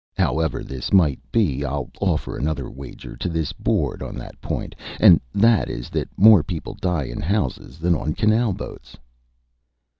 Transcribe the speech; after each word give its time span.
However 0.17 0.63
this 0.63 0.91
might 0.91 1.19
be, 1.31 1.63
I'll 1.63 1.91
offer 1.99 2.35
another 2.35 2.71
wager 2.71 3.15
to 3.17 3.29
this 3.29 3.53
board 3.53 4.01
on 4.01 4.15
that 4.15 4.41
point, 4.41 4.73
and 4.99 5.21
that 5.31 5.69
is 5.69 5.91
that 5.91 6.09
more 6.17 6.41
people 6.41 6.73
die 6.73 7.03
in 7.03 7.21
houses 7.21 7.77
than 7.77 7.93
on 7.93 8.15
canal 8.15 8.51
boats." 8.51 8.97